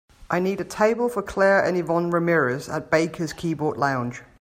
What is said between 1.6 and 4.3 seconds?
and yvonne ramirez at Baker's Keyboard Lounge